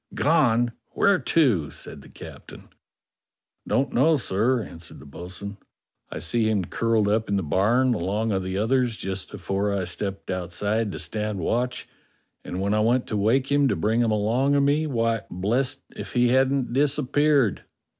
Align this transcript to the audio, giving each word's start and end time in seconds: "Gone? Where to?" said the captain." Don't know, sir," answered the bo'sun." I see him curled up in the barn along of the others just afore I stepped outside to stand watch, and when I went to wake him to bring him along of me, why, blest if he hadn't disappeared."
"Gone? 0.15 0.71
Where 0.95 1.19
to?" 1.19 1.69
said 1.69 2.01
the 2.01 2.09
captain." 2.09 2.69
Don't 3.67 3.93
know, 3.93 4.17
sir," 4.17 4.63
answered 4.63 4.99
the 4.99 5.05
bo'sun." 5.05 5.57
I 6.11 6.17
see 6.17 6.49
him 6.49 6.65
curled 6.65 7.07
up 7.07 7.29
in 7.29 7.35
the 7.35 7.43
barn 7.43 7.93
along 7.93 8.31
of 8.31 8.41
the 8.41 8.57
others 8.57 8.97
just 8.97 9.31
afore 9.31 9.71
I 9.71 9.83
stepped 9.85 10.31
outside 10.31 10.91
to 10.91 10.97
stand 10.97 11.37
watch, 11.37 11.87
and 12.43 12.59
when 12.59 12.73
I 12.73 12.79
went 12.79 13.05
to 13.09 13.15
wake 13.15 13.51
him 13.51 13.67
to 13.67 13.75
bring 13.75 13.99
him 14.01 14.09
along 14.09 14.55
of 14.55 14.63
me, 14.63 14.87
why, 14.87 15.21
blest 15.29 15.83
if 15.95 16.13
he 16.13 16.29
hadn't 16.29 16.73
disappeared." 16.73 17.65